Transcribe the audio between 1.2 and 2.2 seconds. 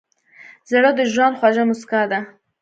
خوږه موسکا ده.